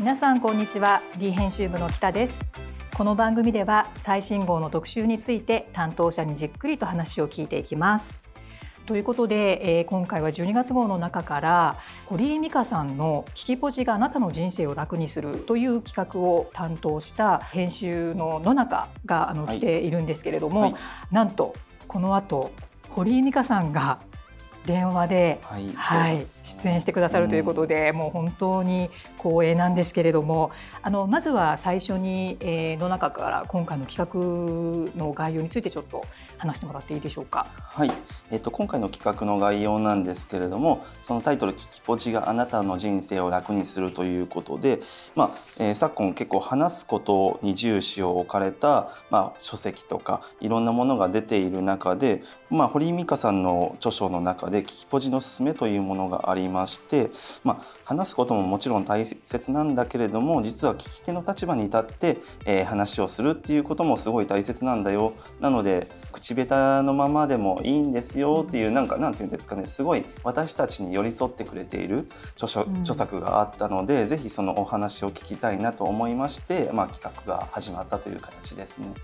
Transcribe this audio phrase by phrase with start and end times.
[0.00, 1.02] 皆さんこんにちは。
[1.18, 2.44] D 編集部の北です。
[2.96, 8.20] この番組では最新号の特集について担当者にじっくりと話を聞いていきます。
[8.86, 20.80] ということで、えー、今回は12月号の中から堀井美香さんの「聞きポジがあなたの人生を楽にする」という企画を担当した編集の野中があの、来ているんですけれども、はいはい、
[21.12, 21.54] なんと
[21.86, 22.50] この後
[22.90, 24.00] 堀井美香さんが
[24.66, 30.50] 電話で、はい、はい、出演してくださるということで、うん、もう本当に光栄なんですけれども
[30.82, 36.04] あのまずは最初に、えー、の中から今回の企画の概要についてちょっと
[36.38, 37.46] 話してもらっていいでしょうか？
[37.58, 37.90] はい、
[38.30, 44.80] えっ、ー、と今回の企画の概要なんですけれどもそのタイトル「聞きポチがあなたの人生を楽にする」ということで、
[45.14, 57.10] まあえー、昨今結構話すことに重視を置かれた、まあ、書籍とかいろんなものが出ている中で、まあ、堀井美香さんの著書の中で「聞きポジのすすめ」というものがありまして、
[57.42, 65.14] まあ、話すことももちろん大切なんだけれども実は聞き手の立場に立って、えー、話をするっていうこともすごい大切なんだよ。
[65.40, 66.46] なので口下
[66.80, 68.44] 手のままでもいいんですよ。
[68.46, 69.66] っていうなんかなんていうんですかね。
[69.66, 78.94] すごい私たちに寄り添ってくれている著書、著作があったので、是非そのお話を聞きたいなと思いまして、まあ、企画が始まったという形ですね。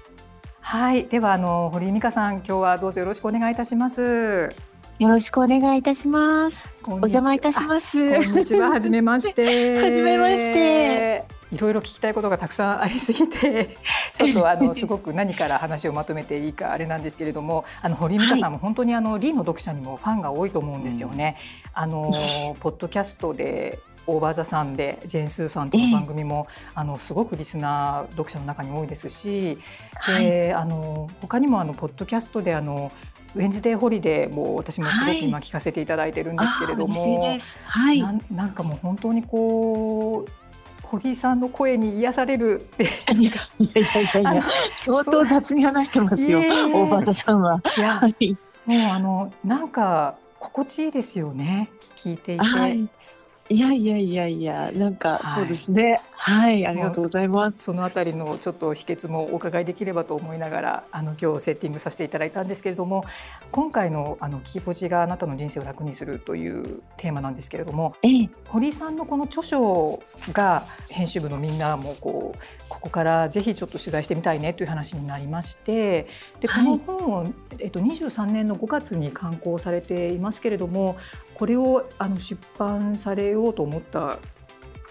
[0.61, 4.55] はい、ではあの堀井美香さん今日はどうぞよろしくお願いいたします。
[5.01, 6.69] よろしくお願いいたします。
[6.87, 8.23] お邪魔いたします。
[8.23, 9.81] こんにちは、はじめまして。
[9.81, 11.25] はじめまして。
[11.51, 13.79] いろいろ聞きたいことがたくさんありすぎて
[14.13, 21.37] ちょっとあのすごく何から話をまとめていいかあれなんですけれどもあの堀井美香さんも本当にあのリーの読者にもファンが多いと思うんですよね。
[21.73, 22.13] あの
[22.61, 29.59] ポッドキャストでオーバーザさんでジェーン・スーさんとの番組も、えー、あのすごくリスナー読者の中に多いですし、
[29.95, 32.93] はい、であの他にもあのポッドキャストであの
[33.35, 40.31] ウェンズデーホリデーも私もすごく今聞かせていただいてるんですけれども、はいはい、ななんかもう本当にこう
[40.83, 42.85] 堀井さんの声に癒されるって。
[42.85, 42.87] い
[43.25, 44.43] やいやいやいや
[44.75, 47.63] 相当雑に話してますよ、大場田さんは。
[47.77, 48.01] いや、
[48.67, 51.71] もうあのなんか心地いいですよね。
[51.97, 52.45] 聞いていて。
[52.45, 52.89] はい
[53.53, 56.01] いやいやいやいや、なんかそうですね。
[56.13, 57.59] はい、ありがとうございます。
[57.65, 63.05] そのあたりのちょっと秘訣もお伺いできればと思いながら、あの今日セッティングさせていただいたんですけれども、
[63.51, 70.01] 今回のあのキーポチがあなたの人生を楽にするというテーマなんですけれども、ええ、堀井さんのこの著書
[70.33, 72.39] が編集部のみんなもこう
[72.69, 76.07] ここからぜひちょっと取材してみたいねという話になりまして、
[76.39, 77.27] でこの本を、
[77.59, 80.97] えっと23年の5月に刊行されていますけれども、
[81.41, 84.19] これをあの出版されようと思った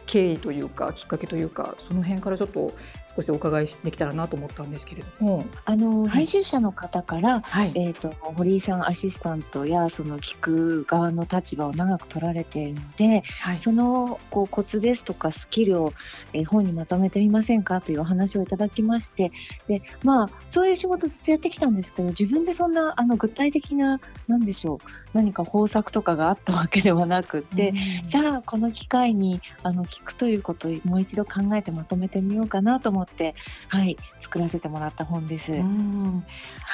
[0.09, 2.73] 経緯というかきっかけというかその辺からちょっと
[3.15, 5.45] 少しお伺いできたらなと思ったんですけれども。
[5.65, 15.93] あの、はい、編集者の方から、はい、えーと、堀井さんアシスタントやその聞く側の立場を長く取られているので、はい、そのこうコツですとかスキルを、
[16.33, 19.31] えー、本にまとめてみませんかというお話をいただきまして
[19.67, 27.73] でまあそういう仕事ずっとやってきたんですけど自分でそんなあの具体的な何でしょう何か方策とかがあったわけではなくて、
[28.05, 33.35] じゃあこの機会にあの聞くということをもう一度考えてまとめてみようかなと思って、
[33.67, 35.53] はい、作らせてもらった本です。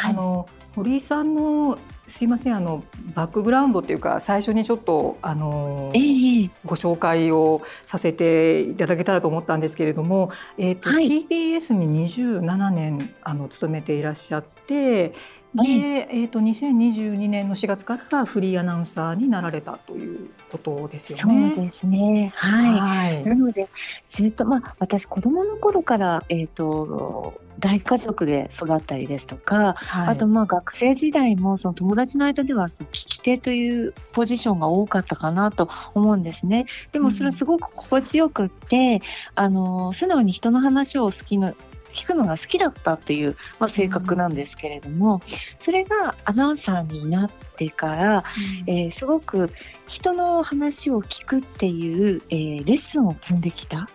[0.03, 2.83] あの堀井さんのすいませんあの
[3.13, 15.13] バックグラウンドっていうか最初にちょっとあの、えー、ご紹介をさせていただけたらと思ったんですけれども、えーとはい、TBS に27年あの勤めていらっしゃって
[15.55, 21.53] で、えー、と2022年の4月からフリーアナウンサーになられたということですよね。
[21.55, 22.33] そうですね。
[22.35, 23.13] はい。
[23.13, 23.67] はい、なので
[24.07, 36.65] ずっとまあ私子供の頃からえっ、ー、と大家族で育ったりですとか、はい、あとまあ学生時代もその友達の間ではその聞き手というポジションが多かったかなと思うんですね。
[36.91, 39.01] でもそれはすごく心地よくって、
[39.37, 41.53] うん、あの素直に人の話を好きな
[41.95, 45.21] 聞くのが好きだったっていう、まあ、性格なんですけれども、
[45.57, 48.23] それがアナウンサーになってから、
[48.65, 49.49] うん、えー、すごく
[49.87, 53.87] 人の話を聞くっていう、えー、レッスンを積んできた。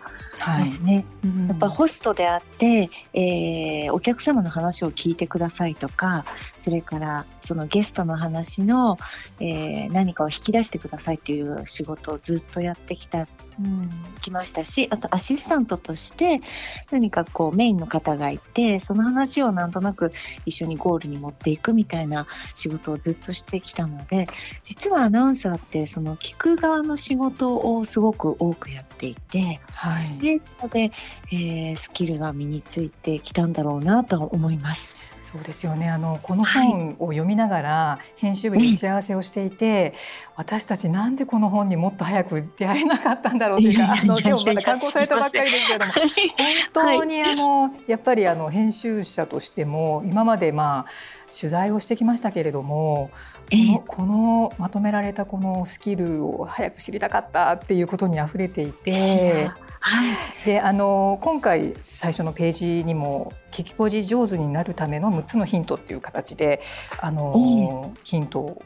[0.57, 1.05] ですね、はい
[1.49, 6.25] やっぱホストであって、えー、お客様の話を聞いてくださいとか
[6.57, 8.97] それからそのゲストの話の、
[9.39, 13.27] えー、何かを引き出してくださいっていう仕事をずっとやってきた
[13.59, 13.89] うん、
[14.21, 16.41] きましたしあとアシスタントとして
[16.89, 20.11] 何かこうメインの方がいてその話をなんとなく
[20.45, 24.27] 一緒にゴールに持っていくみたいな仕事をずっとしてきたので
[24.63, 30.91] 実はアナウンサーってその聞く側の仕事をすごく多くやっていて、はい、でそこで、
[31.31, 34.95] えー、スキルが身についてきたんだろうなと思います。
[35.21, 35.87] そうですよね。
[35.87, 39.93] あのこの本を読みながら編集部で打ち合わせをしていて、
[40.35, 45.91] 私たちなんでこの本にもっと早く出会えなかったんだろうというかあのでもまだ刊行されたばっかりですけれども。
[45.93, 50.91] 本当にあの、やっぱりあの編集者としても今までまあ
[51.31, 53.11] 取材をしてきましたけれども
[53.51, 59.49] このこのまとめられたこのスキルを早く知りたかったっていうことにあふれていて。
[59.83, 66.61] はい、であの今回最初のページにも「聞きポジ上手になるための6つのヒント」っていう形で
[66.99, 68.61] あの、ヒントを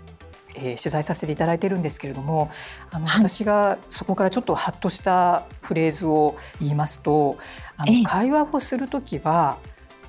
[0.57, 2.49] えー、取材させていただいてるんですけれども
[2.89, 7.37] あの、はい、私がそこからちょっとハッとしたフレーズを言いますと
[7.77, 9.57] あの会話をする時は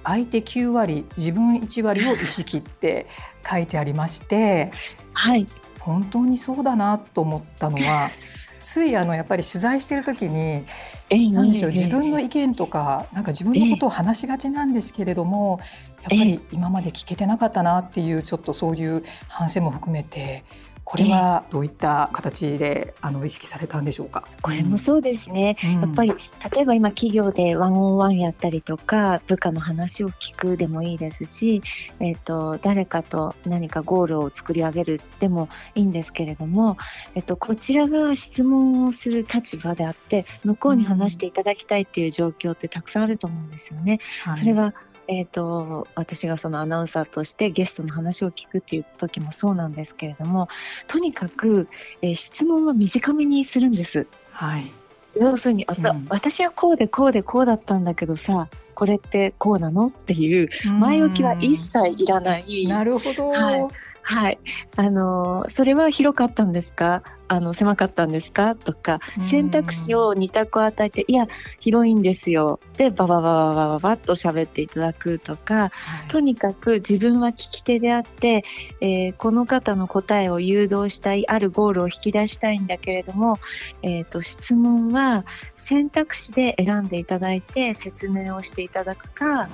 [0.04, 3.06] 相手9割自分1割を意識って
[3.48, 4.70] 書いてありまして、
[5.12, 5.46] はい、
[5.80, 8.10] 本当にそうだなと思ったのは
[8.60, 10.64] ついあのやっぱり取材してる時に
[11.10, 15.60] 何でしょう自分の意見とかなんか自分のことを話しがちなんですけれども
[16.02, 20.44] やっぱり今まで聞けてなかったなっていうちょっとそういう反省も含めて
[20.88, 24.22] これはどういった形であの意識されたんでしょうか？
[24.40, 25.56] これもそうですね。
[25.64, 26.12] うん、やっぱり
[26.54, 31.60] 例えば今企業でワンオンワンやったりとか部下の話を聞くでもいいですし、
[31.98, 36.76] えっ、ー、と誰かと何かゴールを作り上げるでもいいんですけれども、
[37.16, 43.98] えっ、ー、とこちらが質問をする立場であって向こうに話していただきたいっていう状況ってたくさんあると思うんですよね。
[44.22, 44.72] はい、それは
[45.08, 50.48] えーと、私がそのアナウンサーとしてゲストの話を聞くっていう時もそうなんですけれども
[50.86, 51.68] とにかく、
[52.02, 54.06] えー、質問は短めにするんです。
[54.32, 54.72] はい、
[55.18, 59.86] 要するに、うん、私はこうでこうでこうだったんだけどさこれってこうなの？
[59.86, 60.50] っていう
[60.80, 62.66] 前置きは一切いらない。
[62.66, 63.68] なるほど、はい
[64.08, 64.38] はい。
[64.76, 67.02] あの、それは広かったんですか？
[67.28, 68.54] あの、狭かったんですか？
[68.54, 71.26] とか、選択肢を2択与えて、いや、
[71.58, 72.60] 広いんですよ。
[72.76, 78.44] で、バババババババッと喋っていただくとか、はい、とにかく自分は聞き手であって、
[78.80, 83.40] えー、この方の答えを誘導したい、あるゴールを引き出したいんだけれども、
[83.82, 85.24] えっ、ー、と、質問は
[85.56, 89.48] 選択肢で選んでいただいて説明をしていただくか、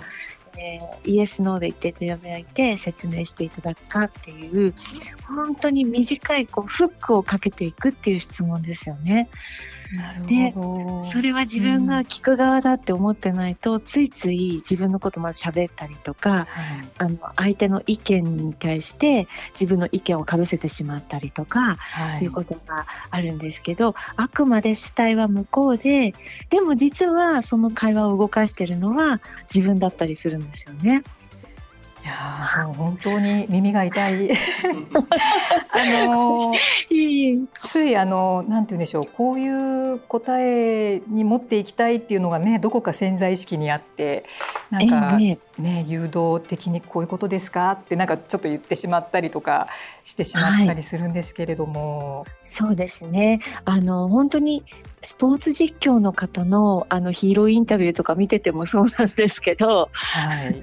[0.56, 4.74] えー、イエス・ノーで言っていただいて説明していただくかっていう
[5.26, 9.28] 本当に短いこうフックをかけていくっていう質問ですよね。
[10.26, 10.54] で
[11.02, 26.14] それは自分が聞く側だって思ってないと、うん、ついつい自分のことまで喋ったりとか、はい、あの相手の意見に対して自分の意見をかぶせてしまったりとか、はい、いうことがあるんですけどあくまで主体は向こうで
[26.48, 29.20] でも実はその会話を動かしてるのは
[29.52, 31.02] 自分だったりするんですよね。
[32.02, 34.32] いやもう本当に耳が痛い。
[35.70, 36.52] あの
[37.54, 39.06] ついあのなんて言うんでしょう。
[39.06, 39.48] こうい
[39.94, 44.24] う答えに持っていきたいっていうのがねどこか潜在意識にあって
[44.70, 47.70] なんかね、ね、誘導的にこういうことですか？
[47.72, 49.68] ってなんかちょっと言ってしまったりとか
[50.02, 53.40] してしまったりするんですけれども、はい、そうですね。
[53.64, 54.64] あの本当に
[55.02, 60.62] スポーツ実況の方のあのヒーローインタビューとか見ててもそうなんですけど、はい、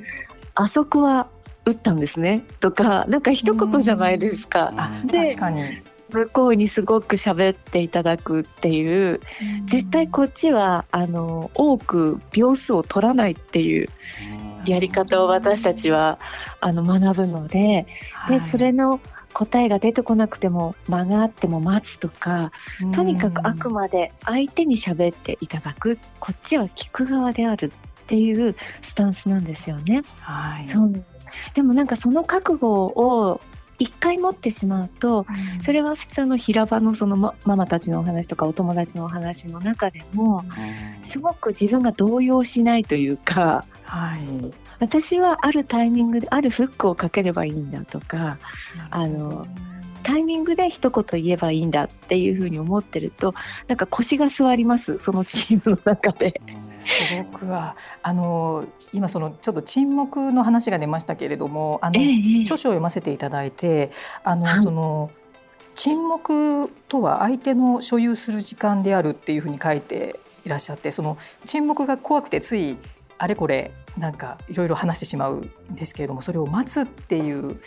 [0.60, 1.30] あそこは
[1.66, 2.44] 打ったんですね。
[2.60, 4.74] とかなんか一言じゃないですか。
[5.06, 5.82] で確かに。
[6.10, 9.22] 向こうにすごく喋っていただくっていう、
[9.66, 13.88] 絶対こっちはあの多く秒数を取らないっていう
[14.66, 16.18] やり方を私たちは
[16.62, 17.86] あの学ぶので、
[18.28, 19.00] でそれの
[19.34, 22.51] 答えが出てこなくても間があっても待つとか
[22.92, 26.00] とにかくあくまで相手に喋っていただく。
[26.20, 27.72] こっちは聞く側である
[28.10, 30.01] っていうスタンスなんですよね。
[30.22, 31.04] はい、そう。
[31.54, 33.39] でもなんかその覚悟を
[33.78, 48.39] 一回持ってしまうと、うん、それは普通の平場のそのママたちのお話とかお友達のお話の中でも、うん、すごく自分が動揺しないというか、はい、私はあるタイミングであるフックをかければいいんだとか
[48.89, 49.46] あの
[50.03, 53.34] タイミングで一言言えばいいんだっていうふうに思ってると
[53.68, 56.41] なんか腰が座りますそのチームの中で。
[56.79, 56.94] す
[57.32, 63.91] ごくはあの今そのちょっと沈黙の話が出ましたけれどもあの、えー、著書を読ませていただいて
[64.24, 65.12] あの、はい、その
[65.75, 72.77] 沈黙とは相手の所有する時間であるっていうふうに書いていらっしゃってその沈黙が怖くてつい
[73.18, 77.60] あれこれなんかいろいろ話してしまうんですけれどもそれを待つっていう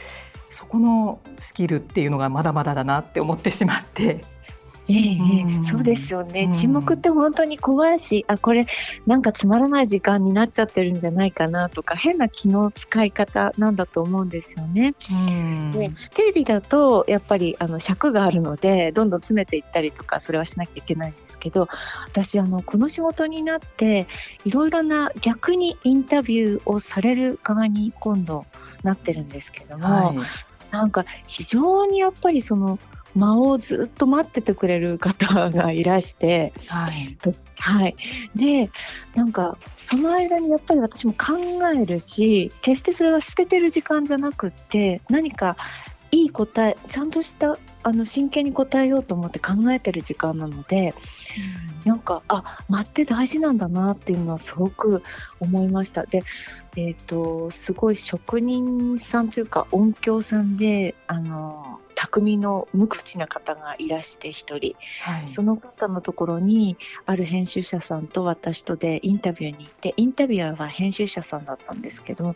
[0.49, 4.21] そこのスキルっていうのがまだまだだなって思ってしまって。
[4.89, 6.49] ええ、そうですよね。
[6.53, 8.67] 沈黙って本当に怖いし、あ、これ
[9.07, 14.95] なんかつまらない時間になっちゃってるんじゃないかなとか、変な気の使い方なんだと思うんですよね。
[15.71, 21.69] で、テレビだとやっぱりあの尺があるので、どんどん詰めていったりとか、それはしなきゃいけないんですけど、
[22.07, 24.09] 私あのこの仕事になって
[24.45, 28.47] いろいろな逆にインタビューをされる側に今度
[28.83, 30.17] なってるんですけども、はい、
[30.73, 32.79] なんか非常にやっぱりその
[33.14, 37.19] 間をずっと待っててくれる方がいらして、はい、
[37.57, 37.97] はい、
[38.35, 38.71] で
[39.14, 41.37] なんかその間にやっぱり私も考
[41.75, 45.57] えるし決してそれは捨ててる時間じゃなくって何か
[46.11, 50.95] いい答えちゃんとしたあの真剣に答えようと思って考えてる時間なので、
[51.85, 55.02] うん、なんかあ間って大事なんだなっていうのはすごく
[55.40, 56.04] 思いました。
[56.07, 56.23] で
[56.76, 72.35] えっ、ー、とすごい職人さんというか音響さんであの匠の無口な方がいらして一人、はい、その方のところにある編集者さんと私とでインタビューに行ってインタビュアーは編集者さんだったんですけど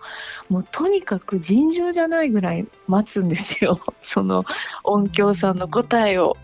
[0.48, 3.78] もうとにかく尋常じゃないぐらい待つんですよ。
[4.02, 4.44] その
[4.84, 6.36] 音響さんの答えを。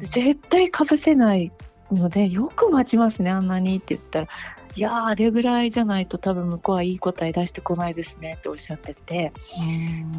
[0.00, 1.52] 絶対かぶせない
[1.92, 4.28] のでよく待ちますねあんなにって言ったら
[4.78, 9.32] いやあれぐらいじゃないと多分向こうはいい答え出してこないですねっておっしゃってて、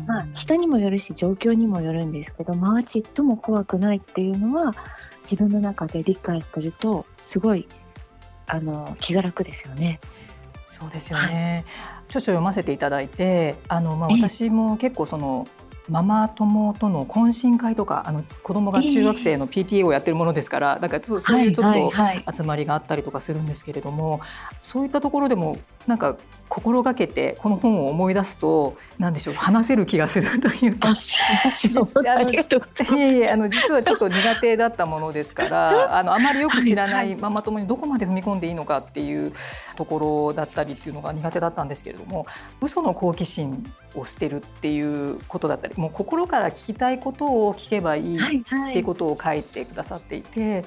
[0.05, 4.75] まあ、人にもよるし状況にもよるんですけどまあちっとも怖くないっていうのは
[5.21, 7.69] 自分の中で理解してるとすごい
[8.47, 10.01] あの気が楽ですよね。
[10.67, 15.47] そうですよね、はい、著書読ませていただいてあの、まあ、私も結構その
[15.89, 21.91] ママ友との懇親会とかあの子供が中学生の PTA をやってるものですから、えー、なんかそういうちょっと
[22.33, 24.21] 集まりがあったりとかするんですけれども、
[24.61, 26.17] そういったところでもなんか
[26.49, 30.89] 心がけてこの本を思い出すと何でしょう話せる気がするというか。
[32.95, 39.31] いえいえあの実はちょっと苦手だったものですから あのあまりよく知らないママ友にどこまで踏み込んでいいのかっていう
[39.75, 42.25] ところだったりっていうのが苦手だったんですけれども
[42.61, 48.43] 嘘の好奇心を捨てるっていうことだったりもう心から聞きたいことを聞けばいいっ
[48.73, 50.61] ていうことを書いてくださっていて、はい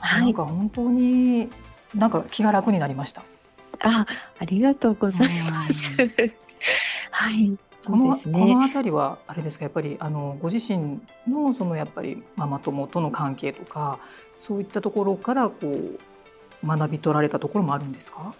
[0.00, 1.48] はい、なんか本当に
[1.94, 3.22] なんか気が楽になりました。
[3.80, 4.06] あ、
[4.38, 5.96] ありがとうございます。
[7.10, 7.56] はい。
[7.84, 13.98] この、ね、この辺りはあれですかやっぱりあのご自身のそのやっぱりママ友との関係とか
[14.36, 15.98] そういったところからこう
[16.66, 18.34] 学び取られたところもあるんですか？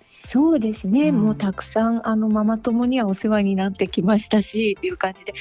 [0.00, 5.32] そうですね、うん、もうたくさんあのママ友にはお世話になってきましたしっていう感じで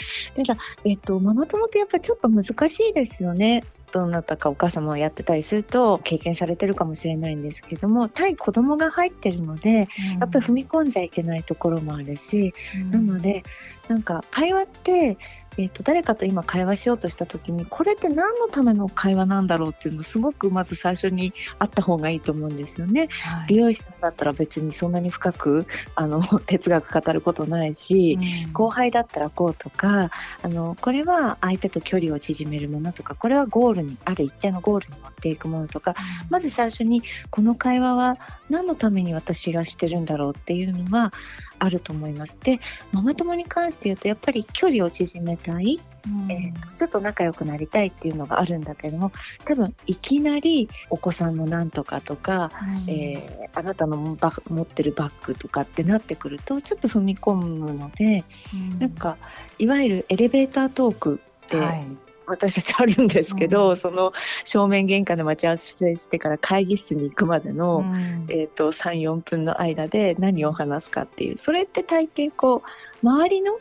[0.46, 3.64] ただ、えっと、ママ友ってやっぱりちょっと難しいですよね。
[3.92, 13.44] どなたかお母様をやってたりすると経験されてるかもしれないんですけども対子供が入ってるので、うん、やっぱり踏み込んじゃいけないところもあるし、うん、なので
[13.88, 15.18] なんか会話って
[15.58, 23.08] えーと、誰かと今会話しようとした時にこれって何のための会話なんだろうっていうのすごくまず最初にあった方がいいと思うんですよね。
[23.24, 30.12] はい、美容師さんだったら別にそんなに深くあの 哲学語ることないし、うん、後輩だったらこうとか
[30.44, 35.96] あのこれは相手と距離を縮めるものとかこれはゴールにある一定のゴールに持っていくものとか、うん、
[36.30, 38.18] まず最初にこの会話は
[38.50, 41.12] 何のために私がしてるんだろうっていうのは
[41.60, 42.38] あると思います。
[42.44, 42.60] で
[42.92, 49.12] ママ友に関して言うとやっぱり距離を縮めたい、うん、えー、ちょっと仲良くなりたいっていうのがあるんだけども
[49.46, 52.52] 多分いきなりお子さんのなんとかとか、
[52.88, 58.24] うん、えー、あなたの持ってるバッグとかってなってくるとちょっと踏み込むので、
[58.54, 59.18] うん、なんか
[59.58, 61.88] いわゆるエレベータートークって、はい。
[62.30, 64.12] 私たちあるんですけど、うん、その
[64.44, 72.64] 正面玄関で待ち合わせしてから会議室に行くまでの、うん、えーと、34分の間で何を話すかっていうそれって大抵こ
[73.02, 73.58] う周りの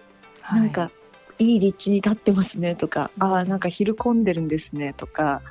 [0.50, 0.90] なんか、はい
[1.38, 5.42] いい立地に立ってますねとか、ああ、なんか昼込んでるんですねとか、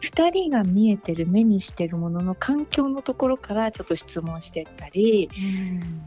[0.00, 5.28] 2人が見えてる、目にしてるものの環境のところからちょっと質問してったり、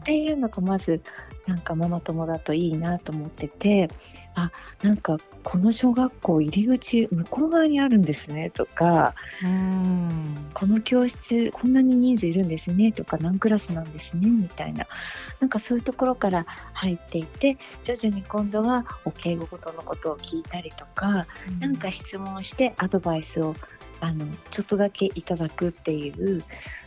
[0.00, 1.00] っていうのがまず、
[1.48, 3.88] なんかママ友だといいなと思ってて、
[4.34, 4.52] あ、
[4.82, 9.14] なんかこの小学校入り口向こう側にあるんですねとか、
[10.52, 14.86] この教室こんなに人数いるんですねとか、何クラスなんですねみたいな、
[15.40, 23.54] なんかそういうところから入っていて、徐々に今度はお敬語ごとのことを聞いたりとか、うん、なんか質問してアドバイスを
[24.00, 26.42] あのちょっとだけいただくっていう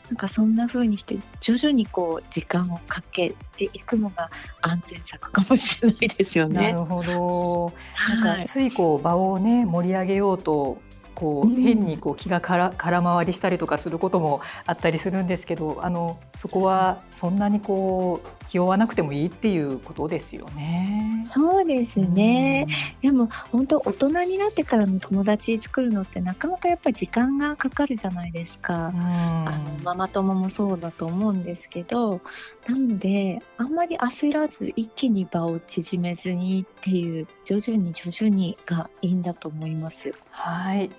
[0.10, 4.30] なんかそんな風にして徐々にこう時間をかけていくのが
[4.62, 6.74] 安全策かもしれないですよね。
[6.74, 7.74] なるほど。
[8.22, 10.82] なんかついこう場をね盛り上げようと
[11.22, 21.20] こう、変にこう気がから空回りしたりとかすることもあったりするんですけどあのそこはそんなにこう気負わなくてもいいっていうことですよね。
[21.22, 22.66] そうですね、
[23.02, 28.92] でも本当大人になってからの友達作るのってなかなかやっぱり時間がかかるじゃないですか。
[28.92, 32.22] あのママ友もそうだと思うんですけど
[32.68, 40.14] なのであんまり焦らず一気に場を縮めずにっていう徐々に徐々にがいいんだと思います。
[40.32, 40.90] はい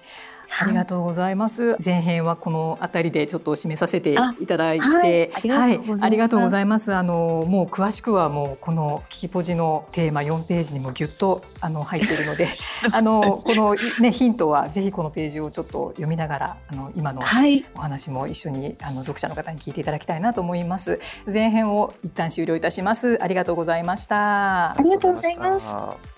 [0.61, 1.77] ありがとうございます。
[1.83, 6.95] 前編はこのあたりでちょっと締めさせていただいて、はい、ありがとうございます。
[6.95, 12.49] あのもう詳しくはもうこのキキポジのテーマ4ページにもぎゅっとあの入っているので、
[12.93, 17.23] あのこのねヒントはぜひこのページをちょっと読みながらあの今の
[17.75, 21.01] お話も一緒にあの読者の方に聞いていただきたいなと思います。
[21.33, 23.19] 前編を一旦終了いたします。
[23.23, 24.73] ありがとうございました。
[24.73, 26.12] ありがとうございます。